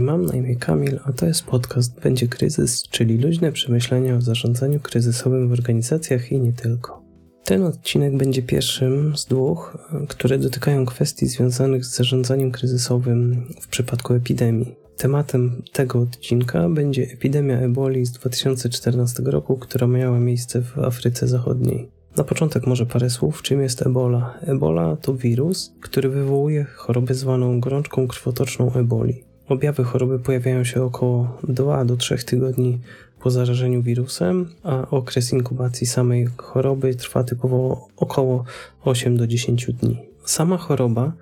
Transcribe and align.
Mam 0.00 0.26
na 0.26 0.34
imię 0.34 0.56
Kamil, 0.56 1.00
a 1.04 1.12
to 1.12 1.26
jest 1.26 1.44
podcast 1.44 2.00
Będzie 2.00 2.28
Kryzys, 2.28 2.82
czyli 2.82 3.18
luźne 3.18 3.52
przemyślenia 3.52 4.16
o 4.16 4.20
zarządzaniu 4.20 4.80
kryzysowym 4.80 5.48
w 5.48 5.52
organizacjach 5.52 6.32
i 6.32 6.40
nie 6.40 6.52
tylko. 6.52 7.02
Ten 7.44 7.62
odcinek 7.62 8.16
będzie 8.16 8.42
pierwszym 8.42 9.16
z 9.16 9.26
dwóch, 9.26 9.78
które 10.08 10.38
dotykają 10.38 10.86
kwestii 10.86 11.26
związanych 11.26 11.84
z 11.84 11.96
zarządzaniem 11.96 12.50
kryzysowym 12.50 13.46
w 13.60 13.68
przypadku 13.68 14.14
epidemii. 14.14 14.76
Tematem 14.96 15.62
tego 15.72 16.00
odcinka 16.00 16.68
będzie 16.68 17.02
epidemia 17.02 17.58
eboli 17.58 18.06
z 18.06 18.12
2014 18.12 19.22
roku, 19.22 19.56
która 19.56 19.86
miała 19.86 20.20
miejsce 20.20 20.62
w 20.62 20.78
Afryce 20.78 21.28
Zachodniej. 21.28 21.90
Na 22.16 22.24
początek 22.24 22.66
może 22.66 22.86
parę 22.86 23.10
słów, 23.10 23.42
czym 23.42 23.62
jest 23.62 23.86
ebola. 23.86 24.38
Ebola 24.40 24.96
to 24.96 25.14
wirus, 25.14 25.74
który 25.80 26.08
wywołuje 26.08 26.64
chorobę 26.64 27.14
zwaną 27.14 27.60
gorączką 27.60 28.08
krwotoczną 28.08 28.72
eboli. 28.72 29.24
Objawy 29.48 29.84
choroby 29.84 30.18
pojawiają 30.18 30.64
się 30.64 30.82
około 30.82 31.38
2 31.48 31.84
do 31.84 31.96
3 31.96 32.18
tygodni 32.18 32.78
po 33.20 33.30
zarażeniu 33.30 33.82
wirusem, 33.82 34.48
a 34.62 34.90
okres 34.90 35.32
inkubacji 35.32 35.86
samej 35.86 36.28
choroby 36.36 36.94
trwa 36.94 37.24
typowo 37.24 37.88
około 37.96 38.44
8 38.84 39.16
do 39.16 39.26
10 39.26 39.66
dni. 39.66 39.98
Sama 40.24 40.56
choroba 40.56 41.12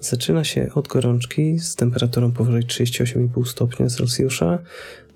zaczyna 0.00 0.44
się 0.44 0.68
od 0.74 0.88
gorączki 0.88 1.58
z 1.58 1.76
temperaturą 1.76 2.32
powyżej 2.32 2.62
38,5 2.62 3.46
stopnia 3.46 3.86
Celsjusza, 3.86 4.58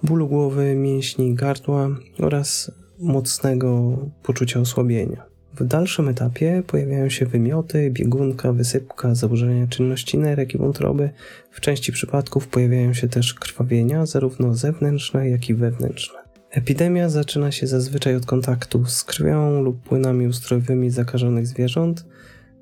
bólu 0.02 0.28
głowy, 0.28 0.74
mięśni, 0.74 1.34
gardła 1.34 1.88
oraz 2.18 2.70
mocnego 2.98 3.98
poczucia 4.22 4.60
osłabienia. 4.60 5.31
W 5.54 5.64
dalszym 5.64 6.08
etapie 6.08 6.62
pojawiają 6.66 7.08
się 7.08 7.26
wymioty, 7.26 7.90
biegunka, 7.90 8.52
wysypka, 8.52 9.14
zaburzenia 9.14 9.66
czynności 9.66 10.18
nerek 10.18 10.54
i 10.54 10.58
wątroby. 10.58 11.10
W 11.50 11.60
części 11.60 11.92
przypadków 11.92 12.48
pojawiają 12.48 12.94
się 12.94 13.08
też 13.08 13.34
krwawienia, 13.34 14.06
zarówno 14.06 14.54
zewnętrzne, 14.54 15.28
jak 15.28 15.48
i 15.48 15.54
wewnętrzne. 15.54 16.18
Epidemia 16.50 17.08
zaczyna 17.08 17.52
się 17.52 17.66
zazwyczaj 17.66 18.16
od 18.16 18.26
kontaktu 18.26 18.84
z 18.86 19.04
krwią 19.04 19.62
lub 19.62 19.82
płynami 19.82 20.26
ustrojowymi 20.26 20.90
zakażonych 20.90 21.46
zwierząt, 21.46 22.04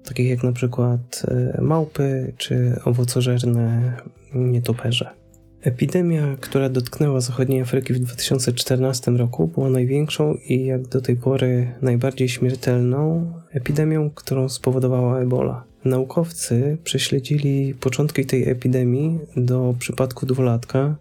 takich 0.05 0.29
jak 0.29 0.43
na 0.43 0.53
przykład 0.53 1.23
e, 1.29 1.61
małpy 1.63 2.33
czy 2.37 2.81
owocożerne 2.85 3.97
nietoperze. 4.35 5.20
Epidemia, 5.63 6.37
która 6.41 6.69
dotknęła 6.69 7.21
zachodniej 7.21 7.61
Afryki 7.61 7.93
w 7.93 7.99
2014 7.99 9.11
roku, 9.11 9.47
była 9.47 9.71
największą 9.71 10.35
i 10.35 10.65
jak 10.67 10.89
do 10.89 11.01
tej 11.01 11.17
pory 11.17 11.75
najbardziej 11.83 12.29
śmiertelną 12.29 13.33
epidemią, 13.51 14.11
którą 14.11 14.49
spowodowała 14.49 15.21
ebola. 15.21 15.65
Naukowcy 15.85 16.79
prześledzili 16.85 17.75
początki 17.75 18.27
tej 18.27 18.49
epidemii 18.49 19.19
do 19.37 19.75
przypadku 19.79 20.27
dwulatka. 20.27 20.97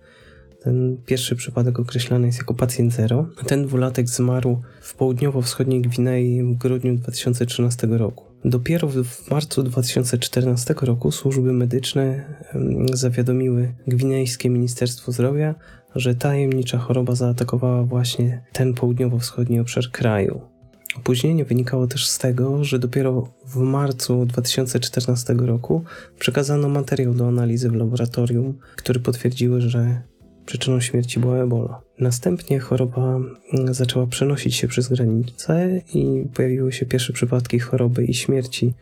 Ten 0.64 0.98
pierwszy 1.06 1.36
przypadek 1.36 1.80
określany 1.80 2.28
jest 2.28 2.40
jako 2.40 2.54
pacjent 2.54 2.94
zero. 2.94 3.26
Ten 3.46 3.66
dwulatek 3.68 4.10
zmarł 4.10 4.62
w 4.82 4.96
południowo-wschodniej 4.96 5.82
Gwinei 5.82 6.44
w 6.44 6.58
grudniu 6.58 6.96
2013 6.96 7.88
roku. 7.88 8.29
Dopiero 8.46 8.88
w 8.88 9.32
marcu 9.32 9.64
2014 9.64 10.76
roku 10.82 11.12
służby 11.12 11.54
medyczne 11.54 12.26
zawiadomiły 12.94 13.74
gwinejskie 13.88 14.50
Ministerstwo 14.50 15.12
Zdrowia, 15.12 15.56
że 15.96 16.16
tajemnicza 16.16 16.78
choroba 16.78 17.16
zaatakowała 17.16 17.84
właśnie 17.84 18.44
ten 18.54 18.74
południowo-wschodni 18.74 19.60
obszar 19.60 19.92
kraju. 19.92 20.42
Opóźnienie 20.98 21.46
wynikało 21.46 21.88
też 21.88 22.08
z 22.08 22.18
tego, 22.18 22.64
że 22.64 22.80
dopiero 22.80 23.34
w 23.46 23.58
marcu 23.58 24.26
2014 24.26 25.34
roku 25.34 25.84
przekazano 26.20 26.70
materiał 26.70 27.14
do 27.14 27.28
analizy 27.28 27.70
w 27.70 27.76
laboratorium, 27.76 28.58
który 28.76 29.00
potwierdziły, 29.00 29.62
że 29.62 30.02
Przyczyną 30.50 30.80
śmierci 30.80 31.20
była 31.20 31.38
ebola. 31.38 31.82
Następnie 32.00 32.60
choroba 32.60 33.20
mm, 33.54 33.74
zaczęła 33.74 34.08
przenosić 34.08 34.56
się 34.56 34.68
przez 34.68 34.88
granice 34.88 35.82
i 35.94 36.26
pojawiły 36.34 36.72
się 36.72 36.86
pierwsze 36.86 37.14
przypadki 37.14 37.60
choroby 37.60 38.06
i 38.06 38.14
śmierci 38.14 38.74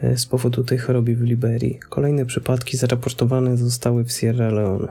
e, 0.00 0.16
z 0.16 0.26
powodu 0.26 0.64
tej 0.64 0.78
choroby 0.78 1.16
w 1.16 1.22
Liberii. 1.22 1.78
Kolejne 1.88 2.26
przypadki 2.26 2.76
zaraportowane 2.76 3.56
zostały 3.56 4.04
w 4.04 4.12
Sierra 4.12 4.50
Leone. 4.50 4.88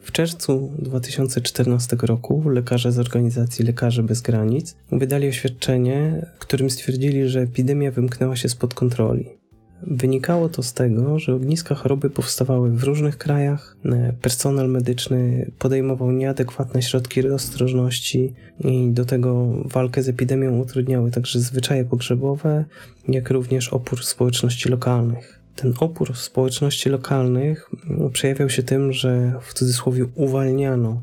W 0.00 0.12
czerwcu 0.12 0.72
2014 0.78 1.96
roku 2.02 2.48
lekarze 2.48 2.92
z 2.92 2.98
organizacji 2.98 3.64
Lekarze 3.64 4.02
Bez 4.02 4.20
Granic 4.20 4.76
wydali 4.92 5.28
oświadczenie, 5.28 6.26
w 6.36 6.38
którym 6.38 6.70
stwierdzili, 6.70 7.28
że 7.28 7.40
epidemia 7.40 7.90
wymknęła 7.90 8.36
się 8.36 8.48
spod 8.48 8.74
kontroli. 8.74 9.39
Wynikało 9.82 10.48
to 10.48 10.62
z 10.62 10.72
tego, 10.72 11.18
że 11.18 11.34
ogniska 11.34 11.74
choroby 11.74 12.10
powstawały 12.10 12.70
w 12.70 12.84
różnych 12.84 13.18
krajach, 13.18 13.76
e, 13.84 14.12
personel 14.22 14.68
medyczny 14.68 15.50
podejmował 15.58 16.12
nieadekwatne 16.12 16.82
środki 16.82 17.28
ostrożności 17.28 18.32
i 18.64 18.90
do 18.90 19.04
tego 19.04 19.46
walkę 19.64 20.02
z 20.02 20.08
epidemią 20.08 20.58
utrudniały 20.58 21.10
także 21.10 21.40
zwyczaje 21.40 21.84
pogrzebowe, 21.84 22.64
jak 23.08 23.30
również 23.30 23.68
opór 23.68 24.04
społeczności 24.04 24.68
lokalnych. 24.68 25.40
Ten 25.56 25.74
opór 25.80 26.16
społeczności 26.16 26.88
lokalnych 26.88 27.70
mm, 27.90 28.10
przejawiał 28.10 28.50
się 28.50 28.62
tym, 28.62 28.92
że 28.92 29.32
w 29.40 29.54
cudzysłowie 29.54 30.06
uwalniano 30.14 31.02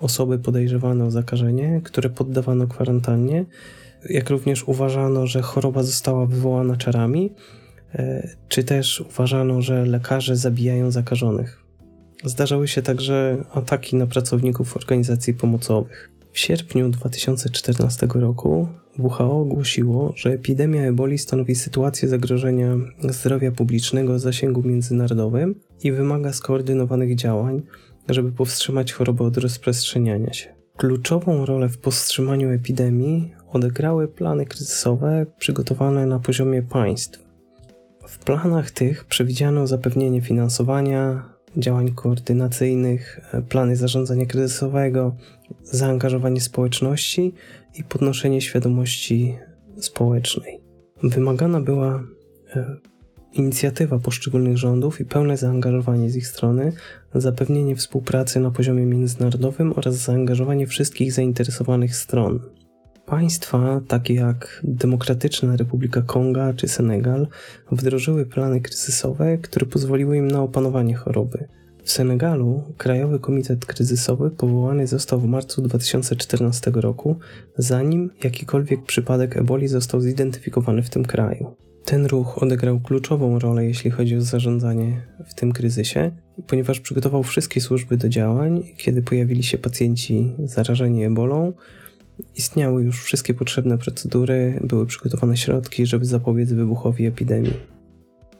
osoby 0.00 0.38
podejrzewane 0.38 1.04
o 1.04 1.10
zakażenie, 1.10 1.80
które 1.84 2.10
poddawano 2.10 2.66
kwarantannie, 2.66 3.44
jak 4.10 4.30
również 4.30 4.68
uważano, 4.68 5.26
że 5.26 5.42
choroba 5.42 5.82
została 5.82 6.26
wywołana 6.26 6.76
czarami 6.76 7.30
czy 8.48 8.64
też 8.64 9.00
uważano, 9.00 9.62
że 9.62 9.86
lekarze 9.86 10.36
zabijają 10.36 10.90
zakażonych. 10.90 11.62
Zdarzały 12.24 12.68
się 12.68 12.82
także 12.82 13.44
ataki 13.52 13.96
na 13.96 14.06
pracowników 14.06 14.76
organizacji 14.76 15.34
pomocowych. 15.34 16.10
W 16.32 16.38
sierpniu 16.38 16.88
2014 16.88 18.08
roku 18.14 18.68
WHO 18.98 19.40
ogłosiło, 19.40 20.12
że 20.16 20.30
epidemia 20.30 20.82
eboli 20.82 21.18
stanowi 21.18 21.54
sytuację 21.54 22.08
zagrożenia 22.08 22.76
zdrowia 23.08 23.52
publicznego 23.52 24.12
o 24.12 24.18
zasięgu 24.18 24.62
międzynarodowym 24.62 25.54
i 25.82 25.92
wymaga 25.92 26.32
skoordynowanych 26.32 27.16
działań, 27.16 27.62
żeby 28.08 28.32
powstrzymać 28.32 28.92
chorobę 28.92 29.24
od 29.24 29.36
rozprzestrzeniania 29.36 30.32
się. 30.32 30.48
Kluczową 30.76 31.46
rolę 31.46 31.68
w 31.68 31.78
powstrzymaniu 31.78 32.50
epidemii 32.50 33.34
odegrały 33.52 34.08
plany 34.08 34.46
kryzysowe 34.46 35.26
przygotowane 35.38 36.06
na 36.06 36.18
poziomie 36.18 36.62
państw. 36.62 37.27
W 38.08 38.18
planach 38.18 38.70
tych 38.70 39.04
przewidziano 39.04 39.66
zapewnienie 39.66 40.20
finansowania, 40.20 41.22
działań 41.56 41.92
koordynacyjnych, 41.94 43.20
e, 43.32 43.42
plany 43.42 43.76
zarządzania 43.76 44.26
kryzysowego, 44.26 45.16
zaangażowanie 45.62 46.40
społeczności 46.40 47.34
i 47.74 47.84
podnoszenie 47.84 48.40
świadomości 48.40 49.36
społecznej. 49.78 50.60
Wymagana 51.02 51.60
była 51.60 52.04
e, 52.56 52.76
inicjatywa 53.32 53.98
poszczególnych 53.98 54.58
rządów 54.58 55.00
i 55.00 55.04
pełne 55.04 55.36
zaangażowanie 55.36 56.10
z 56.10 56.16
ich 56.16 56.26
strony, 56.26 56.72
zapewnienie 57.14 57.76
współpracy 57.76 58.40
na 58.40 58.50
poziomie 58.50 58.86
międzynarodowym 58.86 59.72
oraz 59.76 59.94
zaangażowanie 59.94 60.66
wszystkich 60.66 61.12
zainteresowanych 61.12 61.96
stron. 61.96 62.40
Państwa 63.08 63.80
takie 63.88 64.14
jak 64.14 64.60
Demokratyczna 64.64 65.56
Republika 65.56 66.02
Konga 66.02 66.52
czy 66.52 66.68
Senegal 66.68 67.26
wdrożyły 67.72 68.26
plany 68.26 68.60
kryzysowe, 68.60 69.38
które 69.38 69.66
pozwoliły 69.66 70.16
im 70.16 70.30
na 70.30 70.42
opanowanie 70.42 70.94
choroby. 70.94 71.48
W 71.84 71.90
Senegalu 71.90 72.62
Krajowy 72.76 73.18
Komitet 73.18 73.66
Kryzysowy 73.66 74.30
powołany 74.30 74.86
został 74.86 75.20
w 75.20 75.26
marcu 75.26 75.62
2014 75.62 76.70
roku, 76.74 77.16
zanim 77.58 78.10
jakikolwiek 78.24 78.84
przypadek 78.84 79.36
eboli 79.36 79.68
został 79.68 80.00
zidentyfikowany 80.00 80.82
w 80.82 80.90
tym 80.90 81.04
kraju. 81.04 81.56
Ten 81.84 82.06
ruch 82.06 82.42
odegrał 82.42 82.80
kluczową 82.80 83.38
rolę, 83.38 83.64
jeśli 83.64 83.90
chodzi 83.90 84.16
o 84.16 84.20
zarządzanie 84.20 85.02
w 85.26 85.34
tym 85.34 85.52
kryzysie, 85.52 86.10
ponieważ 86.46 86.80
przygotował 86.80 87.22
wszystkie 87.22 87.60
służby 87.60 87.96
do 87.96 88.08
działań, 88.08 88.62
kiedy 88.76 89.02
pojawili 89.02 89.42
się 89.42 89.58
pacjenci 89.58 90.34
zarażeni 90.44 91.04
ebolą, 91.04 91.52
Istniały 92.36 92.84
już 92.84 93.02
wszystkie 93.02 93.34
potrzebne 93.34 93.78
procedury, 93.78 94.60
były 94.64 94.86
przygotowane 94.86 95.36
środki, 95.36 95.86
żeby 95.86 96.04
zapobiec 96.04 96.52
wybuchowi 96.52 97.06
epidemii. 97.06 97.54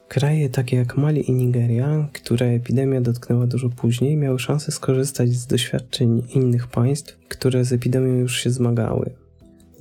Kraje 0.07 0.49
takie 0.49 0.77
jak 0.77 0.97
Mali 0.97 1.29
i 1.29 1.33
Nigeria, 1.33 2.09
które 2.13 2.45
epidemia 2.45 3.01
dotknęła 3.01 3.47
dużo 3.47 3.69
później, 3.69 4.17
miały 4.17 4.39
szansę 4.39 4.71
skorzystać 4.71 5.29
z 5.29 5.47
doświadczeń 5.47 6.23
innych 6.35 6.67
państw, 6.67 7.19
które 7.27 7.65
z 7.65 7.73
epidemią 7.73 8.13
już 8.13 8.37
się 8.37 8.49
zmagały. 8.49 9.09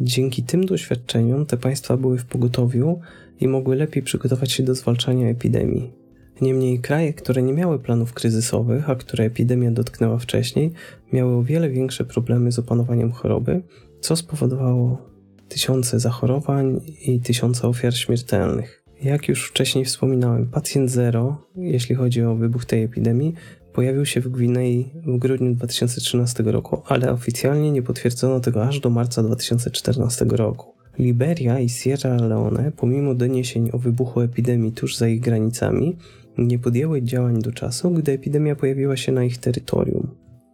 Dzięki 0.01 0.43
tym 0.43 0.67
doświadczeniom 0.67 1.47
te 1.47 1.57
państwa 1.57 1.97
były 1.97 2.19
w 2.19 2.25
pogotowiu 2.25 3.01
i 3.41 3.49
mogły 3.49 3.77
lepiej 3.77 4.03
przygotować 4.03 4.53
się 4.53 4.63
do 4.63 4.75
zwalczania 4.75 5.29
epidemii. 5.29 5.93
Niemniej 6.41 6.81
kraje, 6.81 7.13
które 7.13 7.43
nie 7.43 7.53
miały 7.53 7.79
planów 7.79 8.13
kryzysowych, 8.13 8.91
a 8.91 8.95
które 8.95 9.25
epidemia 9.25 9.71
dotknęła 9.71 10.19
wcześniej, 10.19 10.73
miały 11.13 11.37
o 11.37 11.43
wiele 11.43 11.71
większe 11.71 12.05
problemy 12.05 12.53
z 12.53 12.59
opanowaniem 12.59 13.13
choroby, 13.13 13.63
co 14.01 14.17
spowodowało 14.17 15.09
tysiące 15.49 16.01
zachorowań 16.01 16.81
i 17.07 17.21
tysiące 17.21 17.69
ofiar 17.69 17.95
śmiertelnych. 17.95 18.85
Jak 19.03 19.29
już 19.29 19.49
wcześniej 19.49 19.85
wspominałem, 19.85 20.47
pacjent 20.47 20.91
zero, 20.91 21.47
jeśli 21.57 21.95
chodzi 21.95 22.23
o 22.23 22.35
wybuch 22.35 22.65
tej 22.65 22.83
epidemii, 22.83 23.35
pojawił 23.73 24.07
się 24.07 24.21
w 24.21 24.29
Gwinei 24.29 24.93
w 25.07 25.19
grudniu 25.19 25.55
2013 25.55 26.43
roku, 26.43 26.83
ale 26.87 27.13
oficjalnie 27.13 27.73
nie 27.73 27.83
potwierdzono 27.83 28.41
tego 28.41 28.65
aż 28.65 28.81
do 28.81 28.91
marca 28.91 29.23
2014 29.23 30.25
roku. 30.25 30.75
Liberia 30.99 31.61
i 31.61 31.69
Sierra 31.69 32.17
Leone, 32.17 32.73
pomimo 32.77 33.15
doniesień 33.15 33.71
o 33.73 33.79
wybuchu 33.79 34.21
epidemii 34.21 34.73
tuż 34.73 34.97
za 34.97 35.09
ich 35.09 35.21
granicami, 35.21 35.97
nie 36.39 36.59
podjęły 36.59 37.03
działań 37.03 37.43
do 37.43 37.53
czasu, 37.53 37.91
gdy 37.91 38.13
epidemia 38.13 38.57
pojawiła 38.57 38.97
się 38.97 39.13
na 39.13 39.25
ich 39.25 39.39
terytorium. 39.39 40.09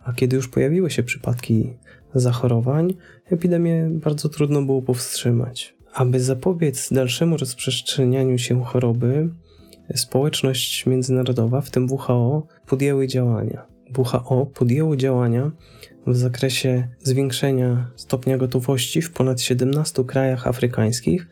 A 0.05 0.13
kiedy 0.13 0.37
już 0.37 0.49
pojawiły 0.49 0.91
się 0.91 1.03
przypadki 1.03 1.77
zachorowań, 2.15 2.95
epidemię 3.31 3.91
bardzo 3.91 4.29
trudno 4.29 4.63
było 4.63 4.83
powstrzymać. 4.83 5.75
Aby 5.93 6.21
zapobiec 6.21 6.93
dalszemu 6.93 7.37
rozprzestrzenianiu 7.37 8.39
się 8.39 8.65
choroby, 8.65 9.29
społeczność 9.95 10.87
międzynarodowa, 10.87 11.61
w 11.61 11.71
tym 11.71 11.87
WHO, 11.91 12.47
podjęły 12.67 13.07
działania. 13.07 13.67
WHO 13.99 14.47
podjęło 14.47 14.97
działania 14.97 15.51
w 16.07 16.17
zakresie 16.17 16.89
zwiększenia 17.03 17.91
stopnia 17.97 18.39
gotowości 18.39 19.03
w 19.03 19.13
ponad 19.13 19.41
17 19.41 20.05
krajach 20.05 20.47
afrykańskich, 20.47 21.27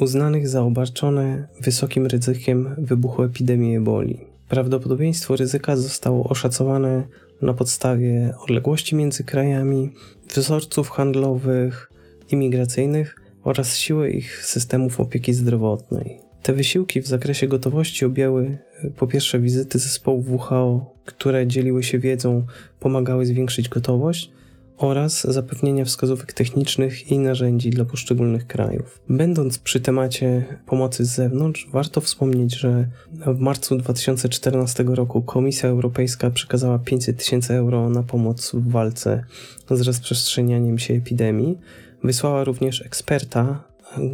uznanych 0.00 0.48
za 0.48 0.62
obarczone 0.62 1.48
wysokim 1.60 2.06
ryzykiem 2.06 2.74
wybuchu 2.78 3.22
epidemii 3.22 3.76
eboli. 3.76 4.20
Prawdopodobieństwo 4.48 5.36
ryzyka 5.36 5.76
zostało 5.76 6.28
oszacowane 6.28 7.06
na 7.42 7.54
podstawie 7.54 8.34
odległości 8.40 8.96
między 8.96 9.24
krajami, 9.24 9.92
wzorców 10.34 10.90
handlowych, 10.90 11.90
imigracyjnych 12.30 13.16
oraz 13.42 13.76
siły 13.76 14.10
ich 14.10 14.44
systemów 14.46 15.00
opieki 15.00 15.34
zdrowotnej. 15.34 16.20
Te 16.42 16.52
wysiłki 16.52 17.00
w 17.00 17.06
zakresie 17.06 17.48
gotowości 17.48 18.04
objęły 18.04 18.58
po 18.96 19.06
pierwsze 19.06 19.40
wizyty 19.40 19.78
zespołów 19.78 20.30
WHO, 20.30 20.94
które 21.04 21.46
dzieliły 21.46 21.82
się 21.82 21.98
wiedzą, 21.98 22.46
pomagały 22.80 23.26
zwiększyć 23.26 23.68
gotowość, 23.68 24.30
oraz 24.76 25.24
zapewnienia 25.24 25.84
wskazówek 25.84 26.32
technicznych 26.32 27.10
i 27.10 27.18
narzędzi 27.18 27.70
dla 27.70 27.84
poszczególnych 27.84 28.46
krajów. 28.46 29.00
Będąc 29.08 29.58
przy 29.58 29.80
temacie 29.80 30.44
pomocy 30.66 31.04
z 31.04 31.14
zewnątrz, 31.14 31.68
warto 31.72 32.00
wspomnieć, 32.00 32.54
że 32.54 32.88
w 33.26 33.38
marcu 33.38 33.76
2014 33.76 34.84
roku 34.86 35.22
Komisja 35.22 35.68
Europejska 35.68 36.30
przekazała 36.30 36.78
500 36.78 37.18
tysięcy 37.18 37.54
euro 37.54 37.90
na 37.90 38.02
pomoc 38.02 38.52
w 38.54 38.70
walce 38.70 39.24
z 39.70 39.80
rozprzestrzenianiem 39.80 40.78
się 40.78 40.94
epidemii. 40.94 41.58
Wysłała 42.04 42.44
również 42.44 42.82
eksperta, 42.82 43.64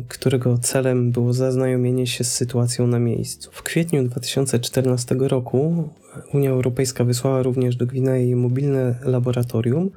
którego 0.09 0.59
celem 0.59 1.11
było 1.11 1.33
zaznajomienie 1.33 2.07
się 2.07 2.25
z 2.25 2.33
sytuacją 2.33 2.87
na 2.87 2.99
miejscu. 2.99 3.51
W 3.53 3.63
kwietniu 3.63 4.05
2014 4.05 5.15
roku 5.19 5.89
Unia 6.35 6.51
Europejska 6.51 7.05
wysłała 7.05 7.43
również 7.43 7.77
do 7.77 7.87
Gwinei 7.87 8.35
mobilne 8.35 8.95
laboratorium, 9.03 9.91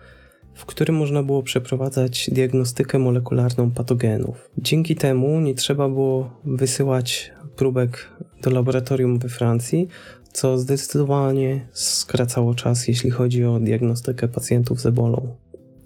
w 0.54 0.66
którym 0.66 0.96
można 0.96 1.24
było 1.24 1.44
przeprowadzać 1.44 2.30
diagnostykę 2.32 3.00
molekularną 3.00 3.72
patogenów. 3.72 4.50
Dzięki 4.58 4.96
temu 4.96 5.40
nie 5.40 5.56
trzeba 5.56 5.90
było 5.90 6.42
wysyłać 6.44 7.32
próbek 7.56 8.10
do 8.42 8.52
laboratorium 8.52 9.20
we 9.20 9.30
Francji, 9.30 9.88
co 10.34 10.58
zdecydowanie 10.58 11.68
skracało 11.72 12.56
czas, 12.56 12.88
jeśli 12.88 13.12
chodzi 13.12 13.46
o 13.46 13.60
diagnostykę 13.60 14.28
pacjentów 14.28 14.82
z 14.82 14.86
ebolą. 14.86 15.36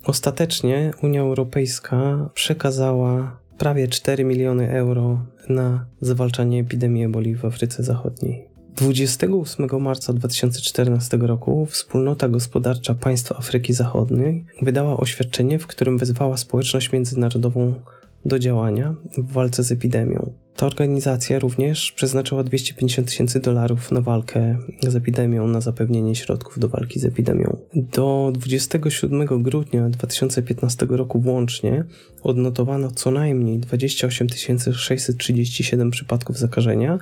Ostatecznie 0.03 0.91
Unia 1.03 1.21
Europejska 1.21 2.29
przekazała 2.33 3.39
prawie 3.57 3.87
4 3.87 4.23
miliony 4.23 4.71
euro 4.71 5.25
na 5.49 5.85
zwalczanie 6.01 6.61
epidemii 6.61 7.03
eboli 7.03 7.35
w 7.35 7.45
Afryce 7.45 7.83
Zachodniej. 7.83 8.56
28 8.77 9.79
marca 9.79 10.13
2014 10.13 11.17
roku 11.17 11.65
Wspólnota 11.65 12.29
Gospodarcza 12.29 12.95
Państw 12.95 13.31
Afryki 13.31 13.73
Zachodniej 13.73 14.45
wydała 14.61 14.97
oświadczenie, 14.97 15.59
w 15.59 15.67
którym 15.67 15.97
wezwała 15.97 16.37
społeczność 16.37 16.91
międzynarodową 16.91 17.73
do 18.25 18.39
działania 18.39 18.95
w 19.17 19.31
walce 19.31 19.63
z 19.63 19.71
epidemią. 19.71 20.33
Ta 20.57 20.65
organizacja 20.65 21.39
również 21.39 21.91
przeznaczyła 21.91 22.43
250 22.43 23.07
tysięcy 23.07 23.39
dolarów 23.39 23.91
na 23.91 24.01
walkę 24.01 24.57
z 24.87 24.95
epidemią, 24.95 25.47
na 25.47 25.61
zapewnienie 25.61 26.15
środków 26.15 26.59
do 26.59 26.69
walki 26.69 26.99
z 26.99 27.05
epidemią. 27.05 27.57
Do 27.75 28.31
27 28.35 29.43
grudnia 29.43 29.89
2015 29.89 30.85
roku 30.89 31.19
włącznie 31.19 31.83
odnotowano 32.23 32.91
co 32.91 33.11
najmniej 33.11 33.59
28 33.59 34.27
637 34.73 35.91
przypadków 35.91 36.37
zakażenia, 36.37 36.99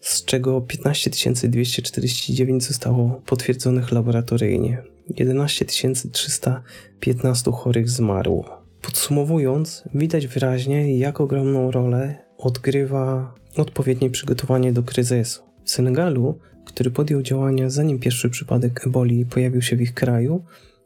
z 0.00 0.24
czego 0.24 0.60
15 0.60 1.10
249 1.48 2.64
zostało 2.64 3.22
potwierdzonych 3.26 3.92
laboratoryjnie. 3.92 4.82
11 5.16 5.64
315 5.64 7.52
chorych 7.52 7.90
zmarło. 7.90 8.65
Podsumowując, 8.86 9.84
widać 9.94 10.26
wyraźnie, 10.26 10.98
jak 10.98 11.20
ogromną 11.20 11.70
rolę 11.70 12.14
odgrywa 12.38 13.34
odpowiednie 13.56 14.10
przygotowanie 14.10 14.72
do 14.72 14.82
kryzysu. 14.82 15.42
W 15.64 15.70
Senegalu, 15.70 16.38
który 16.64 16.90
podjął 16.90 17.22
działania 17.22 17.70
zanim 17.70 17.98
pierwszy 17.98 18.30
przypadek 18.30 18.86
eboli 18.86 19.26
pojawił 19.26 19.62
się 19.62 19.76
w 19.76 19.80
ich 19.80 19.94
kraju, 19.94 20.44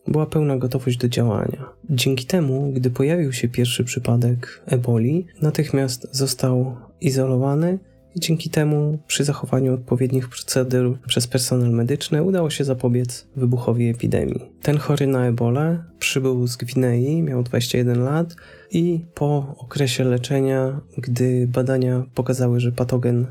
była 0.09 0.27
pełna 0.27 0.57
gotowość 0.57 0.97
do 0.97 1.09
działania. 1.09 1.67
Dzięki 1.91 2.27
temu, 2.27 2.73
gdy 2.73 2.91
pojawił 2.91 3.33
się 3.33 3.49
pierwszy 3.49 3.85
przypadek 3.85 4.63
eboli, 4.67 5.27
natychmiast 5.43 6.09
został 6.11 6.77
izolowany 7.01 7.79
i 8.17 8.21
dzięki 8.21 8.51
temu 8.51 8.99
przy 9.07 9.25
zachowaniu 9.25 9.75
odpowiednich 9.75 10.29
procedur 10.29 10.99
przez 11.07 11.27
personel 11.27 11.71
medyczny 11.71 12.23
udało 12.23 12.51
się 12.51 12.65
zapobiec 12.65 13.27
wybuchowi 13.37 13.89
epidemii. 13.89 14.51
Ten 14.63 14.79
chory 14.79 15.07
na 15.07 15.27
ebolę 15.27 15.85
przybył 15.99 16.47
z 16.47 16.57
Gwinei, 16.57 17.23
miał 17.23 17.43
21 17.43 18.03
lat 18.05 18.37
i 18.71 19.01
po 19.15 19.55
okresie 19.59 20.05
leczenia, 20.05 20.81
gdy 20.99 21.47
badania 21.47 22.05
pokazały, 22.15 22.61
że 22.61 22.73
patogen 22.73 23.27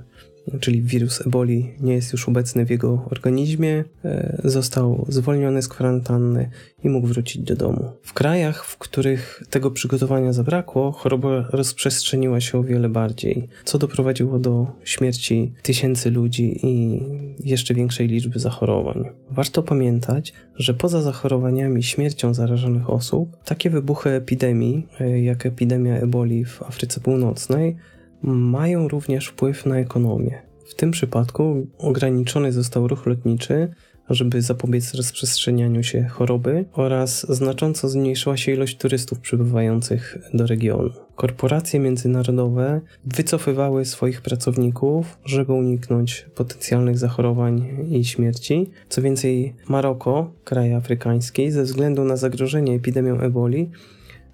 czyli 0.60 0.82
wirus 0.82 1.28
eboli 1.28 1.74
nie 1.80 1.94
jest 1.94 2.12
już 2.14 2.30
obecny 2.30 2.66
w 2.66 2.70
jego 2.70 3.06
organizmie, 3.12 3.84
e, 4.06 4.42
został 4.44 5.06
zwolniony 5.10 5.62
z 5.62 5.68
kwarantanny 5.68 6.50
i 6.84 6.90
mógł 6.90 7.08
wrócić 7.08 7.42
do 7.42 7.56
domu. 7.56 7.92
W 8.04 8.14
krajach, 8.14 8.66
w 8.66 8.78
których 8.78 9.44
tego 9.50 9.72
przygotowania 9.72 10.34
zabrakło, 10.34 10.92
choroba 10.92 11.48
rozprzestrzeniła 11.50 12.42
się 12.42 12.58
o 12.58 12.64
wiele 12.64 12.90
bardziej, 12.90 13.48
co 13.66 13.78
doprowadziło 13.78 14.40
do 14.40 14.68
śmierci 14.84 15.54
tysięcy 15.62 16.12
ludzi 16.12 16.60
i 16.64 17.02
jeszcze 17.44 17.74
większej 17.74 18.08
liczby 18.08 18.40
zachorowań. 18.40 19.06
Warto 19.32 19.64
pamiętać, 19.64 20.34
że 20.56 20.74
poza 20.74 21.02
zachorowaniami 21.02 21.84
śmiercią 21.84 22.34
zarażonych 22.34 22.90
osób, 22.90 23.38
takie 23.46 23.70
wybuchy 23.70 24.10
epidemii, 24.10 24.88
e, 25.00 25.22
jak 25.22 25.46
epidemia 25.46 25.96
eboli 25.98 26.46
w 26.46 26.64
Afryce 26.64 27.00
Północnej, 27.00 27.76
mają 28.24 28.88
również 28.88 29.28
wpływ 29.28 29.66
na 29.66 29.78
ekonomię. 29.78 30.42
W 30.66 30.76
tym 30.76 30.92
przypadku 30.92 31.68
ograniczony 31.78 32.52
został 32.52 32.88
ruch 32.88 33.06
lotniczy, 33.06 33.70
żeby 34.10 34.42
zapobiec 34.42 34.94
rozprzestrzenianiu 34.94 35.84
się 35.84 36.04
choroby 36.04 36.66
oraz 36.74 37.36
znacząco 37.36 37.90
zmniejszyła 37.90 38.38
się 38.38 38.52
ilość 38.52 38.78
turystów 38.78 39.20
przybywających 39.20 40.18
do 40.34 40.48
regionu. 40.48 40.90
Korporacje 41.16 41.80
międzynarodowe 41.80 42.82
wycofywały 43.06 43.86
swoich 43.86 44.22
pracowników, 44.22 45.18
żeby 45.26 45.54
uniknąć 45.54 46.26
potencjalnych 46.36 46.98
zachorowań 46.98 47.68
i 47.92 48.06
śmierci. 48.06 48.72
Co 48.90 49.02
więcej, 49.02 49.56
Maroko, 49.68 50.32
kraj 50.44 50.74
afrykański, 50.74 51.52
ze 51.52 51.64
względu 51.64 52.04
na 52.04 52.18
zagrożenie 52.18 52.76
epidemią 52.76 53.20
eboli, 53.20 53.70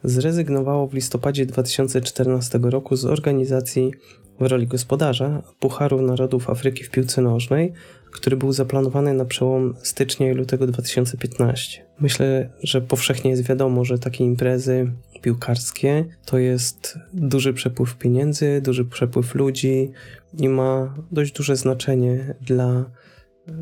zrezygnowało 0.05 0.87
w 0.87 0.93
listopadzie 0.93 1.45
2014 1.45 2.59
roku 2.63 2.95
z 2.95 3.05
organizacji 3.05 3.91
w 4.39 4.45
roli 4.45 4.67
gospodarza 4.67 5.43
Pucharu 5.59 6.01
Narodów 6.01 6.49
Afryki 6.49 6.83
w 6.83 6.89
piłce 6.89 7.21
nożnej, 7.21 7.73
który 8.11 8.37
był 8.37 8.51
zaplanowany 8.51 9.13
na 9.13 9.25
przełom 9.25 9.75
stycznia 9.83 10.31
i 10.31 10.33
lutego 10.33 10.67
2015. 10.67 11.85
Myślę, 11.99 12.49
że 12.63 12.81
powszechnie 12.81 13.31
jest 13.31 13.43
wiadomo, 13.43 13.85
że 13.85 13.99
takie 13.99 14.23
imprezy 14.23 14.91
piłkarskie 15.21 16.05
to 16.25 16.37
jest 16.37 16.99
duży 17.13 17.53
przepływ 17.53 17.95
pieniędzy, 17.95 18.61
duży 18.61 18.85
przepływ 18.85 19.35
ludzi 19.35 19.91
i 20.37 20.49
ma 20.49 20.95
dość 21.11 21.33
duże 21.33 21.55
znaczenie 21.55 22.35
dla 22.41 22.85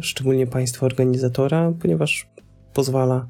szczególnie 0.02 0.48
państwa 0.48 0.86
organizatora, 0.86 1.74
ponieważ 1.82 2.30
pozwala 2.74 3.28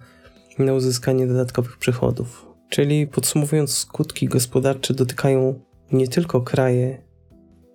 na 0.60 0.74
uzyskanie 0.74 1.28
dodatkowych 1.28 1.78
przychodów. 1.78 2.53
Czyli 2.74 3.08
podsumowując, 3.08 3.78
skutki 3.78 4.28
gospodarcze 4.28 4.94
dotykają 4.94 5.60
nie 5.92 6.08
tylko 6.08 6.42
kraje, 6.42 7.02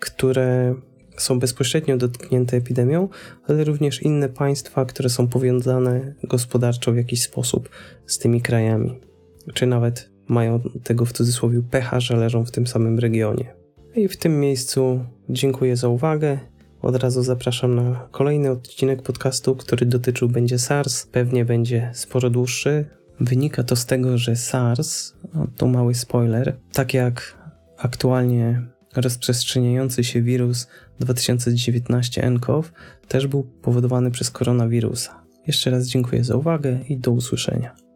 które 0.00 0.75
są 1.17 1.38
bezpośrednio 1.38 1.97
dotknięte 1.97 2.57
epidemią, 2.57 3.09
ale 3.49 3.64
również 3.64 4.02
inne 4.02 4.28
państwa, 4.28 4.85
które 4.85 5.09
są 5.09 5.28
powiązane 5.28 6.14
gospodarczo 6.23 6.93
w 6.93 6.97
jakiś 6.97 7.23
sposób 7.23 7.69
z 8.07 8.19
tymi 8.19 8.40
krajami, 8.40 9.00
czy 9.55 9.67
nawet 9.67 10.11
mają 10.28 10.61
tego 10.85 11.05
w 11.05 11.12
cudzysłowie 11.12 11.62
pecha, 11.71 12.00
że 12.00 12.17
leżą 12.17 12.45
w 12.45 12.50
tym 12.50 12.67
samym 12.67 12.99
regionie. 12.99 13.55
I 13.95 14.09
w 14.09 14.17
tym 14.17 14.40
miejscu 14.40 15.05
dziękuję 15.28 15.76
za 15.76 15.88
uwagę 15.88 16.38
Od 16.83 16.97
razu 16.97 17.23
zapraszam 17.23 17.75
na 17.75 18.09
kolejny 18.11 18.50
odcinek 18.50 19.02
podcastu, 19.02 19.57
który 19.57 19.87
dotyczył 19.87 20.28
będzie 20.28 20.59
SARS. 20.59 21.07
Pewnie 21.07 21.45
będzie 21.45 21.90
sporo 21.95 22.31
dłuższy. 22.31 22.98
Wynika 23.20 23.62
to 23.62 23.76
z 23.76 23.87
tego, 23.87 24.18
że 24.18 24.37
SARS, 24.37 25.14
to 25.56 25.66
mały 25.66 25.94
spoiler, 25.94 26.56
tak 26.72 26.94
jak 26.94 27.38
aktualnie 27.78 28.62
rozprzestrzeniający 28.96 30.04
się 30.04 30.22
wirus 30.22 30.68
2019 31.00 32.30
nCoV, 32.30 32.68
też 33.08 33.26
był 33.26 33.42
powodowany 33.42 34.10
przez 34.10 34.30
koronawirusa. 34.30 35.22
Jeszcze 35.46 35.70
raz 35.70 35.87
dziękuję 35.87 36.25
za 36.25 36.37
uwagę 36.37 36.78
i 36.88 36.96
do 36.96 37.10
usłyszenia. 37.10 37.88